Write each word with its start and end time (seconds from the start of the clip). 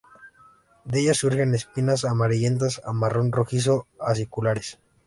De 0.83 1.01
ellas 1.01 1.17
surgen 1.17 1.53
espinas 1.53 2.05
amarillentas 2.05 2.81
a 2.83 2.91
marrón 2.91 3.31
rojizo 3.31 3.85
aciculares. 3.99 4.79